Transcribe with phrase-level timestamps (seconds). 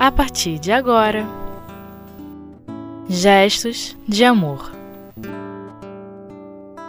[0.00, 1.28] a partir de agora.
[3.06, 4.72] Gestos de amor.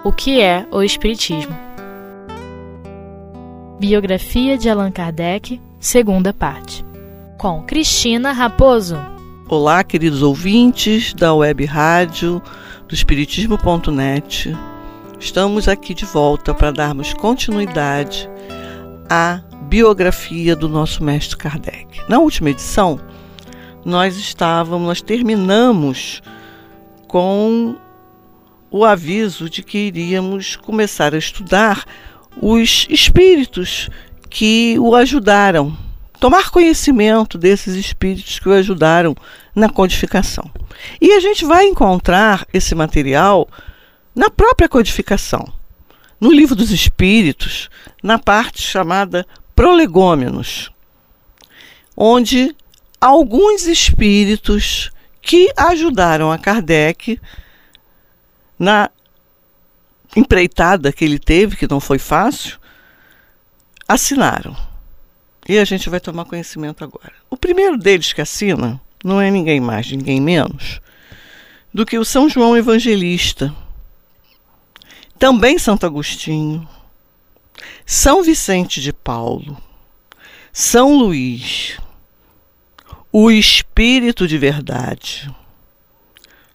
[0.02, 1.54] O que é o Espiritismo?
[3.78, 6.86] Biografia de Allan Kardec, segunda parte.
[7.38, 8.96] Com Cristina Raposo.
[9.50, 12.42] Olá, queridos ouvintes da web rádio
[12.88, 14.56] do Espiritismo.net.
[15.20, 18.30] Estamos aqui de volta para darmos continuidade
[19.10, 22.02] à biografia do nosso mestre Kardec.
[22.10, 23.00] Na última edição,
[23.86, 26.22] nós estávamos, nós terminamos
[27.08, 27.78] com
[28.70, 31.86] o aviso de que iríamos começar a estudar
[32.36, 33.90] os espíritos
[34.30, 35.74] que o ajudaram,
[36.20, 39.16] tomar conhecimento desses espíritos que o ajudaram
[39.56, 40.52] na codificação.
[41.00, 43.48] E a gente vai encontrar esse material
[44.14, 45.48] na própria codificação.
[46.20, 47.68] No livro dos Espíritos,
[48.04, 50.72] na parte chamada Prolegômenos,
[51.96, 52.56] onde
[53.00, 57.20] alguns espíritos que ajudaram a Kardec
[58.58, 58.90] na
[60.16, 62.60] empreitada que ele teve, que não foi fácil,
[63.88, 64.56] assinaram.
[65.48, 67.14] E a gente vai tomar conhecimento agora.
[67.30, 70.82] O primeiro deles que assina não é ninguém mais, ninguém menos
[71.74, 73.54] do que o São João Evangelista,
[75.18, 76.68] também Santo Agostinho,
[77.86, 79.58] São Vicente de Paulo,
[80.54, 81.78] São Luís,
[83.12, 85.30] o Espírito de Verdade,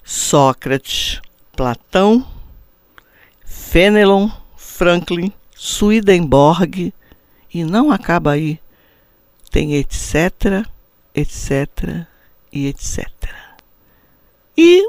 [0.03, 1.21] Sócrates,
[1.55, 2.27] Platão,
[3.45, 6.93] Fenelon, Franklin, Swedenborg,
[7.53, 8.61] e não acaba aí.
[9.51, 10.67] Tem etc,
[11.15, 12.07] etc
[12.53, 13.09] e etc.
[14.57, 14.89] E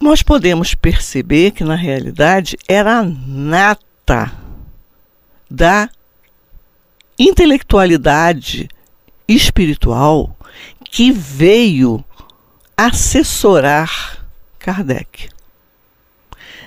[0.00, 4.32] nós podemos perceber que, na realidade, era nata
[5.50, 5.90] da
[7.18, 8.68] intelectualidade
[9.26, 10.36] espiritual
[10.84, 12.04] que veio
[12.76, 14.24] assessorar
[14.58, 15.28] Kardec.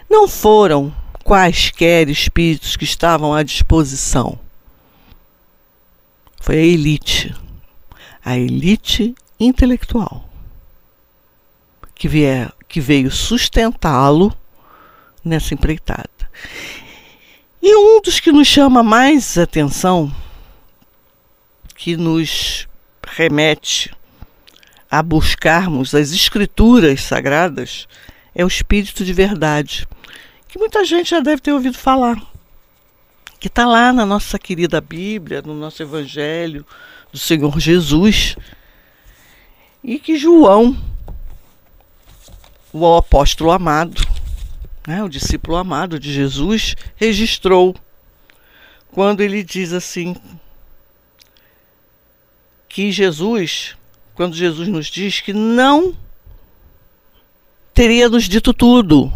[0.09, 4.37] Não foram quaisquer espíritos que estavam à disposição.
[6.41, 7.33] Foi a elite,
[8.23, 10.29] a elite intelectual,
[11.95, 14.35] que, vier, que veio sustentá-lo
[15.23, 16.09] nessa empreitada.
[17.65, 20.13] E um dos que nos chama mais atenção,
[21.77, 22.67] que nos
[23.07, 23.89] remete
[24.91, 27.87] a buscarmos as escrituras sagradas,
[28.35, 29.87] é o Espírito de Verdade,
[30.49, 32.21] que muita gente já deve ter ouvido falar,
[33.39, 36.65] que está lá na nossa querida Bíblia, no nosso Evangelho
[37.13, 38.35] do Senhor Jesus,
[39.81, 40.77] e que João
[42.73, 44.05] o apóstolo amado,
[44.87, 47.75] né, o discípulo amado de Jesus, registrou
[48.91, 50.15] quando ele diz assim
[52.67, 53.75] que Jesus,
[54.15, 55.95] quando Jesus nos diz que não
[57.73, 59.11] teria nos dito tudo,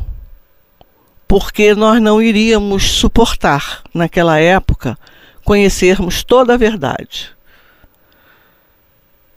[1.27, 4.97] porque nós não iríamos suportar naquela época
[5.43, 7.31] conhecermos toda a verdade.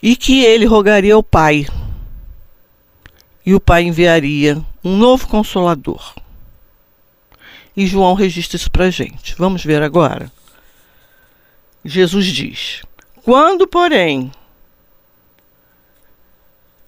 [0.03, 1.67] E que ele rogaria ao Pai
[3.51, 6.15] e o Pai enviaria um novo consolador.
[7.77, 9.35] E João registra isso para a gente.
[9.35, 10.31] Vamos ver agora.
[11.85, 12.83] Jesus diz:
[13.25, 14.31] Quando, porém,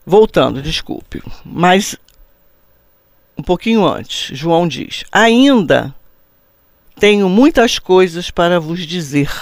[0.07, 1.97] voltando, desculpe, mas
[3.37, 5.93] um pouquinho antes, João diz: Ainda
[6.95, 9.33] tenho muitas coisas para vos dizer,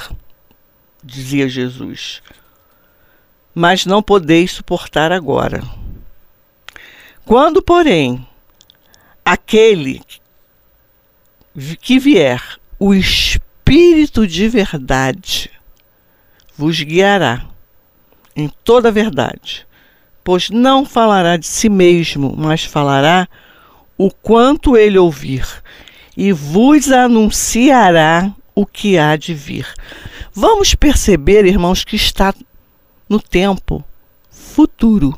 [1.05, 2.23] dizia Jesus,
[3.55, 5.63] mas não podeis suportar agora.
[7.31, 8.27] Quando, porém,
[9.25, 10.03] aquele
[11.81, 12.43] que vier,
[12.77, 15.49] o Espírito de verdade,
[16.59, 17.47] vos guiará
[18.35, 19.65] em toda a verdade,
[20.25, 23.29] pois não falará de si mesmo, mas falará
[23.97, 25.47] o quanto ele ouvir,
[26.17, 29.73] e vos anunciará o que há de vir.
[30.35, 32.35] Vamos perceber, irmãos, que está
[33.09, 33.85] no tempo
[34.29, 35.17] futuro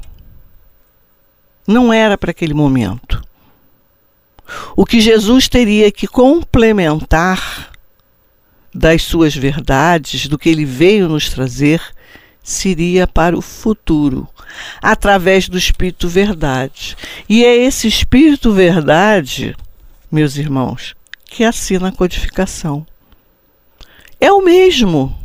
[1.67, 3.23] não era para aquele momento.
[4.77, 7.71] O que Jesus teria que complementar
[8.75, 11.81] das suas verdades, do que ele veio nos trazer,
[12.43, 14.29] seria para o futuro,
[14.81, 16.97] através do Espírito Verdade.
[17.29, 19.55] E é esse Espírito Verdade,
[20.11, 20.95] meus irmãos,
[21.25, 22.87] que assina a codificação.
[24.21, 25.19] É o mesmo.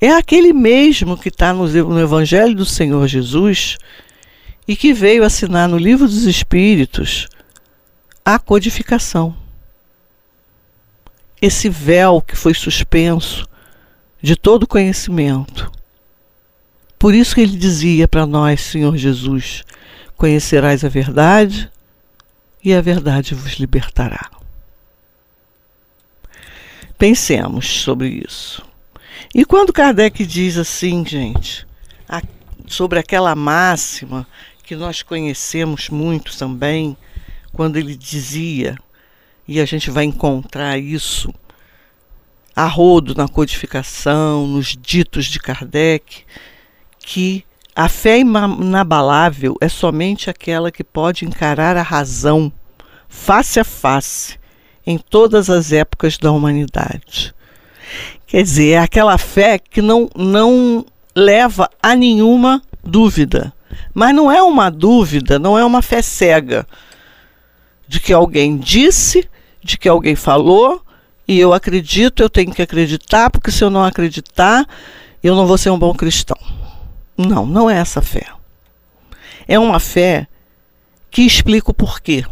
[0.00, 3.78] É aquele mesmo que está no Evangelho do Senhor Jesus
[4.66, 7.28] e que veio assinar no Livro dos Espíritos
[8.24, 9.36] a codificação.
[11.40, 13.48] Esse véu que foi suspenso
[14.22, 15.72] de todo conhecimento
[17.02, 19.64] Por isso que ele dizia para nós, Senhor Jesus:
[20.16, 21.68] Conhecerás a verdade
[22.62, 24.30] e a verdade vos libertará.
[26.96, 28.64] Pensemos sobre isso.
[29.34, 31.66] E quando Kardec diz assim, gente,
[32.68, 34.26] sobre aquela máxima
[34.72, 36.96] que nós conhecemos muito também,
[37.52, 38.74] quando ele dizia,
[39.46, 41.30] e a gente vai encontrar isso
[42.56, 46.24] a rodo na codificação, nos ditos de Kardec,
[47.00, 47.44] que
[47.76, 52.50] a fé inabalável é somente aquela que pode encarar a razão
[53.10, 54.38] face a face
[54.86, 57.34] em todas as épocas da humanidade.
[58.26, 63.52] Quer dizer, é aquela fé que não, não leva a nenhuma dúvida.
[63.94, 66.66] Mas não é uma dúvida, não é uma fé cega
[67.86, 69.28] de que alguém disse,
[69.62, 70.82] de que alguém falou,
[71.26, 74.66] e eu acredito, eu tenho que acreditar, porque se eu não acreditar,
[75.22, 76.38] eu não vou ser um bom cristão.
[77.16, 78.26] Não, não é essa fé.
[79.46, 80.26] É uma fé
[81.10, 82.24] que explica o porquê.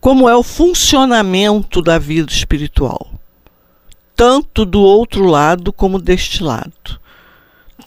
[0.00, 3.10] Como é o funcionamento da vida espiritual,
[4.14, 7.00] tanto do outro lado como deste lado,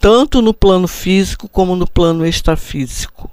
[0.00, 3.30] tanto no plano físico como no plano extrafísico,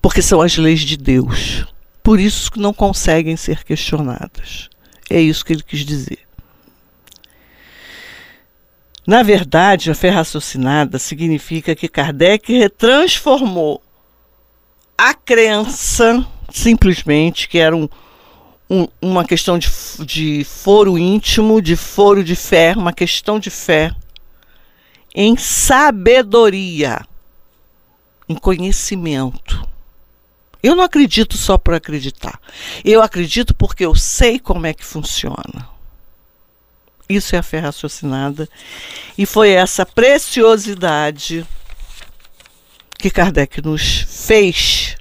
[0.00, 1.66] porque são as leis de Deus.
[2.02, 4.70] Por isso que não conseguem ser questionadas.
[5.10, 6.20] É isso que ele quis dizer.
[9.06, 13.82] Na verdade, a fé raciocinada significa que Kardec retransformou
[14.96, 17.88] a crença, simplesmente, que era um,
[18.68, 19.70] um, uma questão de,
[20.00, 23.92] de foro íntimo, de foro de fé, uma questão de fé,
[25.20, 27.04] em sabedoria,
[28.28, 29.68] em conhecimento.
[30.62, 32.40] Eu não acredito só por acreditar.
[32.84, 35.68] Eu acredito porque eu sei como é que funciona.
[37.08, 38.48] Isso é a fé raciocinada.
[39.16, 41.44] E foi essa preciosidade
[42.96, 44.96] que Kardec nos fez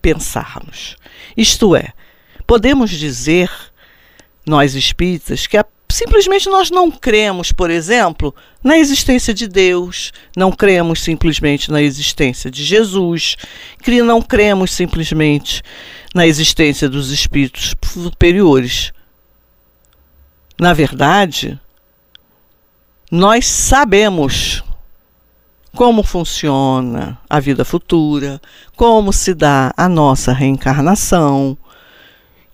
[0.00, 0.96] pensarmos.
[1.36, 1.92] Isto é,
[2.46, 3.50] podemos dizer,
[4.46, 10.50] nós espíritas, que a, simplesmente nós não cremos, por exemplo, na existência de Deus, não
[10.50, 13.36] cremos simplesmente na existência de Jesus,
[14.04, 15.62] não cremos simplesmente
[16.12, 18.92] na existência dos espíritos superiores.
[20.58, 21.58] Na verdade,
[23.10, 24.64] nós sabemos
[25.76, 28.40] como funciona a vida futura,
[28.76, 31.56] como se dá a nossa reencarnação,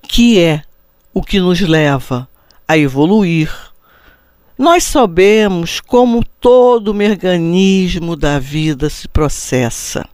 [0.02, 0.62] que é
[1.12, 2.29] o que nos leva
[2.70, 3.52] a evoluir.
[4.56, 10.08] Nós sabemos como todo o mecanismo da vida se processa.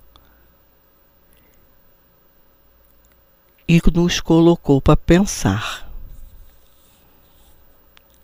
[3.69, 5.87] E nos colocou para pensar.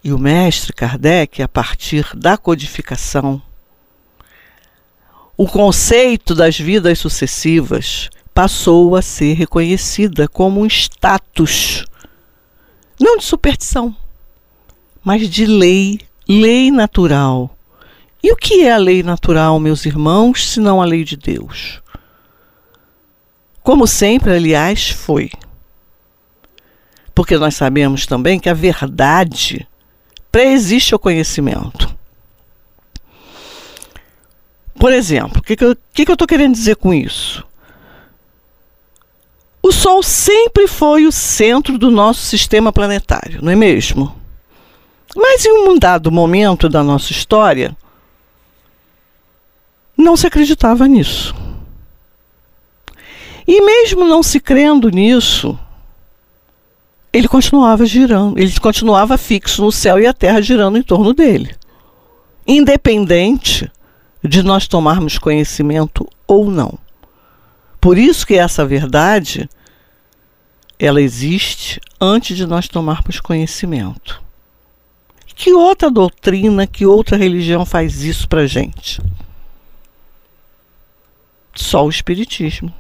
[0.03, 3.43] E o mestre Kardec, a partir da codificação,
[5.37, 11.85] o conceito das vidas sucessivas passou a ser reconhecida como um status,
[12.99, 13.95] não de superstição,
[15.03, 17.57] mas de lei, lei natural.
[18.23, 21.83] E o que é a lei natural, meus irmãos, se não a lei de Deus?
[23.63, 25.31] Como sempre, aliás, foi.
[27.15, 29.67] Porque nós sabemos também que a verdade
[30.31, 31.95] pré-existe o conhecimento.
[34.79, 37.45] Por exemplo, o que, que, eu, que, que estou querendo dizer com isso?
[39.63, 44.22] O Sol sempre foi o centro do nosso sistema planetário, não é mesmo?
[45.15, 47.77] Mas em um dado momento da nossa história,
[49.97, 51.35] não se acreditava nisso.
[53.47, 55.59] E mesmo não se crendo nisso,
[57.13, 61.55] ele continuava girando, ele continuava fixo no céu e a terra girando em torno dele.
[62.47, 63.71] Independente
[64.25, 66.79] de nós tomarmos conhecimento ou não.
[67.81, 69.49] Por isso que essa verdade
[70.79, 74.23] ela existe antes de nós tomarmos conhecimento.
[75.35, 79.01] Que outra doutrina, que outra religião faz isso para gente?
[81.55, 82.73] Só o Espiritismo.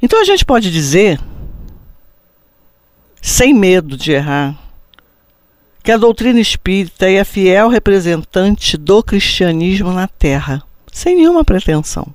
[0.00, 1.18] Então a gente pode dizer
[3.24, 4.54] sem medo de errar,
[5.82, 10.62] que a doutrina espírita é a fiel representante do cristianismo na Terra,
[10.92, 12.06] sem nenhuma pretensão,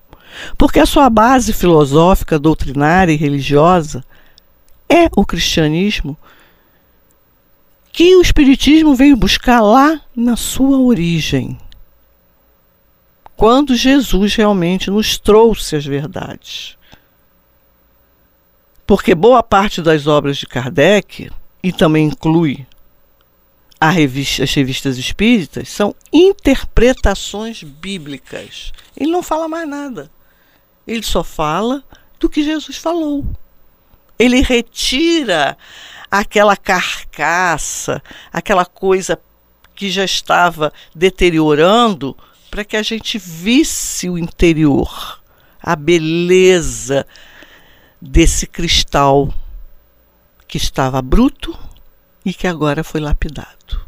[0.56, 4.04] porque a sua base filosófica, doutrinária e religiosa
[4.88, 6.16] é o cristianismo
[7.92, 11.58] que o Espiritismo veio buscar lá na sua origem.
[13.36, 16.78] Quando Jesus realmente nos trouxe as verdades.
[18.86, 21.30] Porque boa parte das obras de Kardec,
[21.62, 22.66] e também inclui
[23.88, 28.74] revista, as revistas espíritas são interpretações bíblicas.
[28.98, 30.12] Ele não fala mais nada.
[30.86, 31.84] Ele só fala
[32.20, 33.26] do que Jesus falou.
[34.18, 35.58] Ele retira
[36.10, 38.02] aquela carcaça,
[38.32, 39.20] aquela coisa
[39.76, 42.16] que já estava deteriorando,
[42.50, 45.22] para que a gente visse o interior,
[45.62, 47.06] a beleza
[48.02, 49.34] desse cristal
[50.48, 51.58] que estava bruto
[52.26, 53.80] e que agora foi lapidado.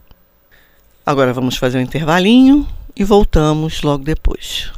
[1.06, 4.72] Agora vamos fazer um intervalinho e voltamos logo depois.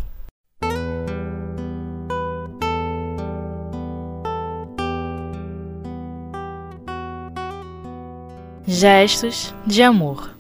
[8.66, 10.38] Gestos de amor.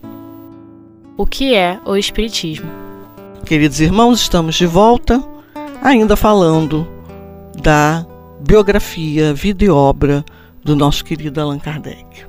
[1.17, 2.71] O que é o Espiritismo?
[3.45, 5.21] Queridos irmãos, estamos de volta,
[5.81, 6.87] ainda falando
[7.61, 8.05] da
[8.39, 10.23] biografia, vida e obra
[10.63, 12.25] do nosso querido Allan Kardec.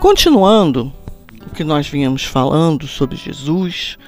[0.00, 0.90] Continuando
[1.46, 3.98] o que nós vínhamos falando sobre Jesus,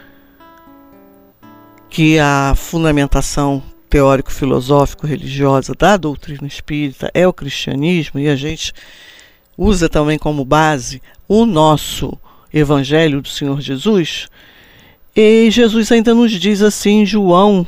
[1.90, 8.73] que a fundamentação teórico-filosófico-religiosa da doutrina espírita é o cristianismo, e a gente
[9.59, 12.17] usa também como base o nosso
[12.55, 14.29] Evangelho do Senhor Jesus.
[15.15, 17.67] E Jesus ainda nos diz assim, João,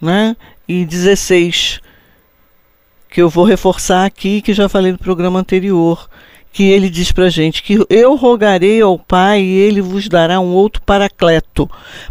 [0.00, 0.36] né,
[0.68, 1.80] e 16,
[3.08, 6.08] que eu vou reforçar aqui, que já falei no programa anterior,
[6.52, 10.52] que ele diz para gente que eu rogarei ao Pai e ele vos dará um
[10.52, 11.70] outro paracleto.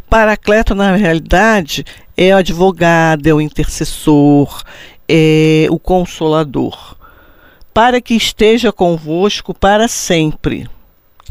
[0.09, 1.85] Paracleto, na realidade,
[2.17, 4.63] é o advogado, é o intercessor,
[5.07, 6.95] é o consolador,
[7.79, 10.69] para que esteja convosco para sempre,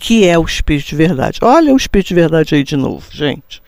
[0.01, 1.41] que é o Espírito de verdade.
[1.43, 3.63] Olha o Espírito de verdade aí de novo, gente.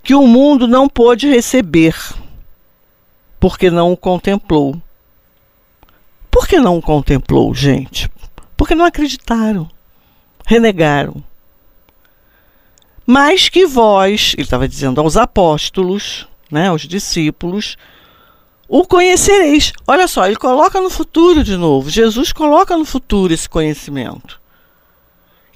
[0.00, 1.96] Que o mundo não pôde receber,
[3.40, 4.80] porque não o contemplou
[6.30, 8.08] por que não contemplou, gente?
[8.56, 9.68] Porque não acreditaram,
[10.46, 11.20] renegaram.
[13.04, 17.76] Mas que vós, ele estava dizendo aos apóstolos, né, aos discípulos,
[18.68, 19.72] o conhecereis.
[19.86, 21.90] Olha só, ele coloca no futuro de novo.
[21.90, 24.40] Jesus coloca no futuro esse conhecimento.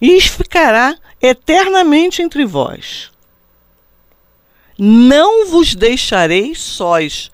[0.00, 3.10] E ficará eternamente entre vós.
[4.78, 7.30] Não vos deixarei sós,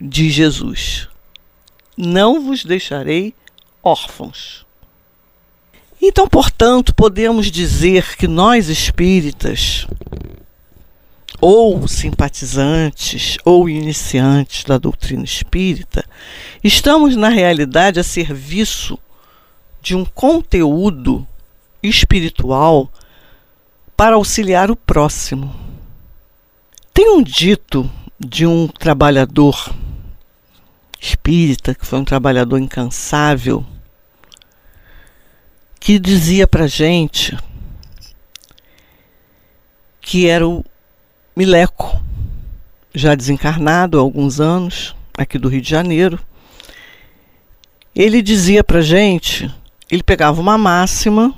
[0.00, 1.08] diz Jesus
[1.96, 3.34] não vos deixarei
[3.82, 4.66] órfãos.
[6.00, 9.86] Então, portanto, podemos dizer que nós espíritas,
[11.40, 16.04] ou simpatizantes, ou iniciantes da doutrina espírita,
[16.62, 18.98] estamos na realidade a serviço
[19.80, 21.26] de um conteúdo
[21.82, 22.90] espiritual
[23.96, 25.54] para auxiliar o próximo.
[26.92, 29.74] Tem um dito de um trabalhador
[31.00, 33.64] espírita, que foi um trabalhador incansável,
[35.78, 37.36] que dizia para gente
[40.00, 40.64] que era o
[41.36, 42.02] Mileco,
[42.94, 46.18] já desencarnado há alguns anos, aqui do Rio de Janeiro.
[47.94, 49.54] Ele dizia para gente,
[49.90, 51.34] ele pegava uma máxima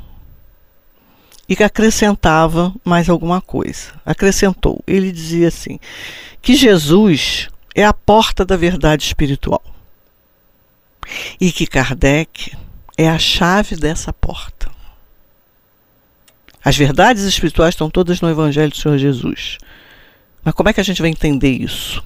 [1.49, 3.93] e acrescentava mais alguma coisa.
[4.07, 4.81] Acrescentou.
[4.87, 5.81] Ele dizia assim:
[6.41, 9.65] que Jesus é a porta da verdade espiritual.
[11.41, 12.57] E que Kardec
[12.97, 14.71] é a chave dessa porta.
[16.65, 19.59] As verdades espirituais estão todas no Evangelho do Senhor Jesus.
[20.49, 22.03] Mas como é que a gente vai entender isso?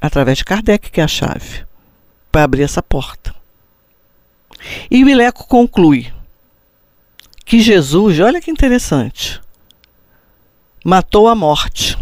[0.00, 1.64] Através de Kardec, que é a chave,
[2.32, 3.32] para abrir essa porta.
[4.90, 6.12] E o Ileco conclui
[7.44, 9.40] que Jesus, olha que interessante,
[10.84, 11.96] matou a morte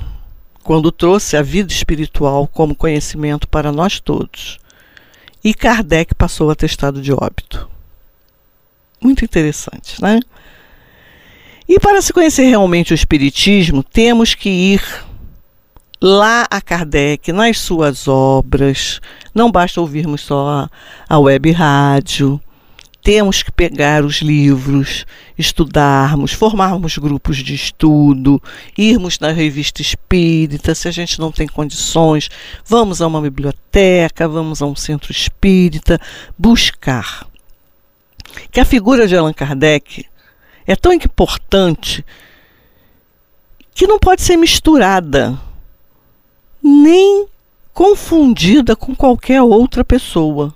[0.62, 4.58] quando trouxe a vida espiritual como conhecimento para nós todos.
[5.44, 7.68] E Kardec passou o atestado de óbito.
[8.98, 10.18] Muito interessante, né?
[11.68, 15.09] E para se conhecer realmente o Espiritismo, temos que ir
[16.00, 19.00] lá a Kardec, nas suas obras.
[19.34, 20.68] Não basta ouvirmos só
[21.08, 22.40] a web rádio,
[23.02, 25.06] temos que pegar os livros,
[25.38, 28.42] estudarmos, formarmos grupos de estudo,
[28.76, 32.28] irmos na revista espírita, se a gente não tem condições,
[32.64, 35.98] vamos a uma biblioteca, vamos a um centro espírita,
[36.38, 37.26] buscar.
[38.52, 40.06] Que a figura de Allan Kardec
[40.66, 42.04] é tão importante
[43.74, 45.38] que não pode ser misturada,
[46.62, 47.26] nem
[47.72, 50.54] confundida com qualquer outra pessoa,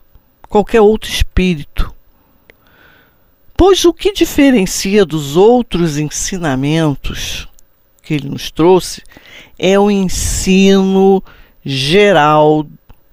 [0.48, 1.92] qualquer outro espírito.
[3.56, 7.48] Pois o que diferencia dos outros ensinamentos
[8.02, 9.02] que ele nos trouxe
[9.58, 11.22] é o ensino
[11.64, 12.66] geral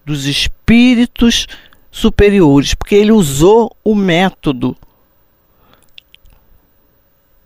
[0.06, 1.48] dos espíritos
[1.92, 4.76] superiores, porque ele usou o método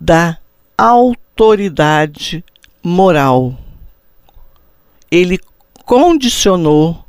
[0.00, 0.38] da
[0.76, 2.44] autoridade
[2.82, 3.56] moral.
[5.10, 5.38] Ele
[5.84, 7.04] condicionou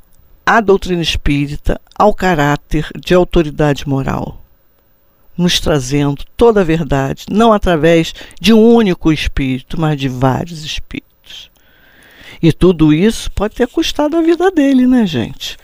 [0.46, 4.42] a doutrina espírita ao caráter de autoridade moral,
[5.38, 11.52] nos trazendo toda a verdade, não através de um único espírito, mas de vários espíritos.
[12.42, 15.58] E tudo isso pode ter custado a vida dele, né, gente?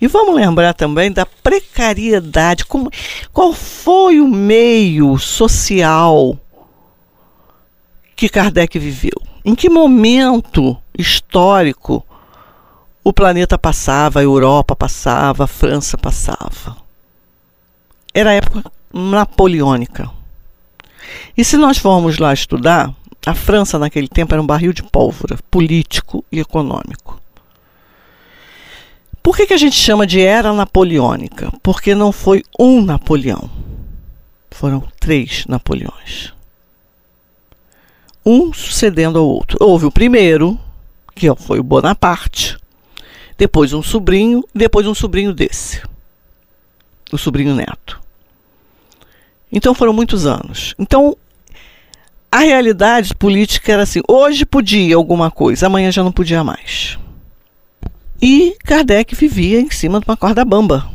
[0.00, 2.90] E vamos lembrar também da precariedade, como,
[3.32, 6.38] qual foi o meio social
[8.16, 9.20] que Kardec viveu?
[9.44, 12.04] Em que momento histórico
[13.02, 16.76] o planeta passava, a Europa passava, a França passava.
[18.12, 20.10] Era a época napoleônica.
[21.36, 25.38] E se nós formos lá estudar, a França naquele tempo era um barril de pólvora,
[25.50, 27.20] político e econômico.
[29.22, 31.52] Por que, que a gente chama de era napoleônica?
[31.62, 33.50] Porque não foi um Napoleão,
[34.50, 36.32] foram três Napoleões.
[38.24, 39.56] Um sucedendo ao outro.
[39.60, 40.58] Houve o primeiro,
[41.20, 42.56] que foi o Bonaparte,
[43.36, 45.82] depois um sobrinho, depois um sobrinho desse,
[47.12, 48.00] o sobrinho neto.
[49.52, 50.74] Então foram muitos anos.
[50.78, 51.14] Então
[52.32, 56.98] a realidade política era assim: hoje podia alguma coisa, amanhã já não podia mais.
[58.22, 60.90] E Kardec vivia em cima de uma corda bamba.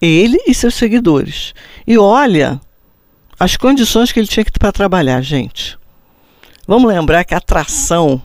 [0.00, 1.54] Ele e seus seguidores.
[1.86, 2.60] E olha
[3.38, 5.78] as condições que ele tinha que para trabalhar, gente.
[6.66, 8.20] Vamos lembrar que a atração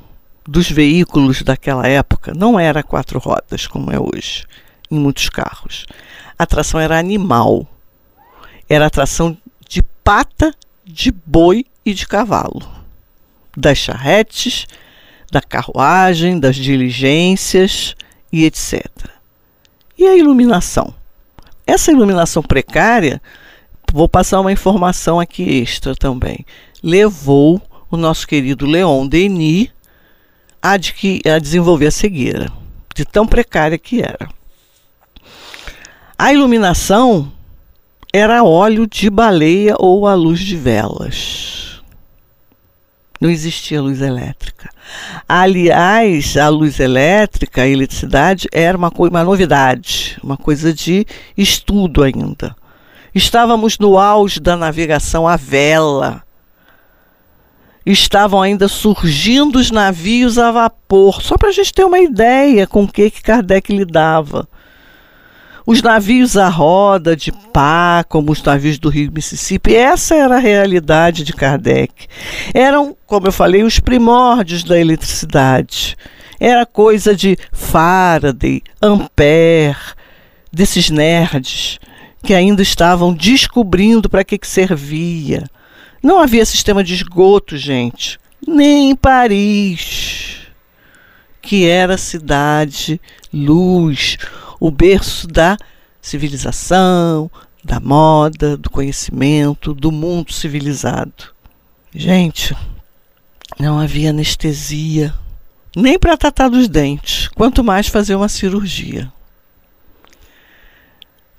[0.48, 4.46] dos veículos daquela época não era quatro rodas, como é hoje,
[4.89, 5.86] em muitos carros.
[6.39, 7.68] A tração era animal.
[8.70, 9.38] Era a tração
[9.68, 10.54] de pata,
[10.86, 12.62] de boi e de cavalo.
[13.56, 14.66] Das charretes,
[15.32, 17.96] da carruagem, das diligências
[18.32, 18.86] e etc.
[19.98, 20.94] E a iluminação?
[21.66, 23.22] Essa iluminação precária,
[23.92, 26.46] vou passar uma informação aqui extra também,
[26.81, 29.70] levou o nosso querido Leon Denis
[30.74, 32.51] a, a desenvolver a cegueira,
[32.96, 34.27] de tão precária que era.
[36.18, 37.32] A iluminação
[38.12, 41.82] era óleo de baleia ou a luz de velas.
[43.20, 44.70] Não existia luz elétrica.
[45.27, 52.56] Aliás, a luz elétrica, a eletricidade, era uma, uma novidade, uma coisa de estudo ainda.
[53.14, 56.24] Estávamos no auge da navegação à vela
[57.92, 62.84] estavam ainda surgindo os navios a vapor, só para a gente ter uma ideia com
[62.84, 64.48] o que, que Kardec lidava.
[65.66, 70.40] Os navios à roda, de pá, como os navios do Rio Mississippi, essa era a
[70.40, 72.08] realidade de Kardec.
[72.54, 75.98] Eram, como eu falei, os primórdios da eletricidade.
[76.40, 79.94] Era coisa de Faraday, Ampère,
[80.54, 81.80] desses nerds
[82.24, 85.44] que ainda estavam descobrindo para que, que servia.
[86.01, 90.48] Não havia sistema de esgoto, gente, nem em Paris,
[91.42, 93.01] que era cidade
[93.33, 94.18] luz,
[94.60, 95.57] o berço da
[96.01, 97.29] civilização,
[97.64, 101.36] da moda, do conhecimento, do mundo civilizado.
[101.94, 102.55] Gente,
[103.60, 105.14] não havia anestesia,
[105.75, 109.12] nem para tratar dos dentes, quanto mais fazer uma cirurgia.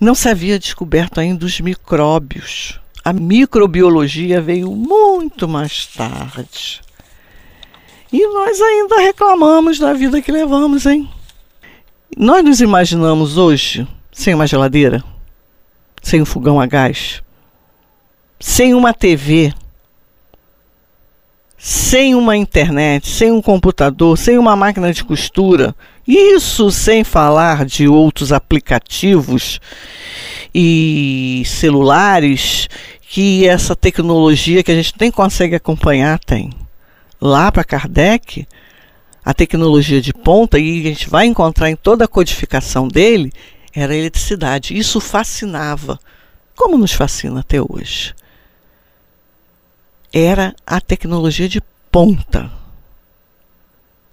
[0.00, 6.82] Não se havia descoberto ainda os micróbios a microbiologia veio muito mais tarde.
[8.12, 11.08] E nós ainda reclamamos da vida que levamos, hein?
[12.14, 15.02] Nós nos imaginamos hoje sem uma geladeira,
[16.02, 17.22] sem um fogão a gás,
[18.38, 19.54] sem uma TV,
[21.56, 25.74] sem uma internet, sem um computador, sem uma máquina de costura.
[26.06, 29.60] Isso sem falar de outros aplicativos
[30.54, 32.68] e celulares
[33.10, 36.52] que essa tecnologia que a gente nem consegue acompanhar tem.
[37.18, 38.46] Lá para Kardec,
[39.24, 43.32] a tecnologia de ponta, e a gente vai encontrar em toda a codificação dele,
[43.74, 44.76] era a eletricidade.
[44.76, 45.98] Isso fascinava,
[46.54, 48.14] como nos fascina até hoje.
[50.12, 52.52] Era a tecnologia de ponta.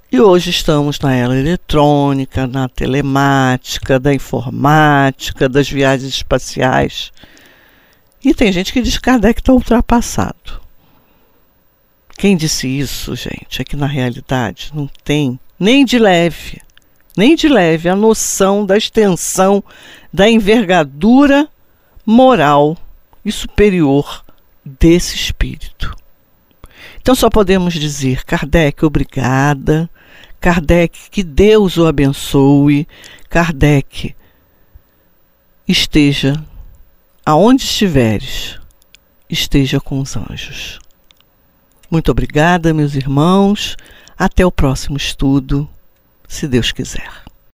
[0.10, 7.12] E hoje estamos na era eletrônica, na telemática, da informática, das viagens espaciais.
[8.26, 10.60] E tem gente que diz que Kardec está ultrapassado.
[12.18, 16.60] Quem disse isso, gente, é que na realidade não tem nem de leve,
[17.16, 19.64] nem de leve a noção da extensão
[20.12, 21.48] da envergadura
[22.04, 22.76] moral
[23.24, 24.26] e superior
[24.66, 25.96] desse espírito.
[27.00, 29.88] Então só podemos dizer, Kardec, obrigada.
[30.42, 32.88] Kardec, que Deus o abençoe.
[33.30, 34.16] Kardec,
[35.68, 36.44] esteja
[37.26, 38.60] aonde estiveres,
[39.30, 40.80] esteja com os anjos.
[41.90, 43.76] Muito obrigada, meus irmãos.
[44.18, 45.68] Até o próximo estudo,
[46.28, 47.24] se Deus quiser.